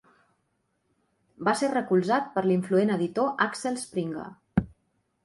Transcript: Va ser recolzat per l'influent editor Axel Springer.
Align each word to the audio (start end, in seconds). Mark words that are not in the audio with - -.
Va 1.49 1.53
ser 1.59 1.69
recolzat 1.73 2.31
per 2.37 2.43
l'influent 2.47 2.95
editor 2.97 3.29
Axel 3.47 3.79
Springer. 3.83 4.27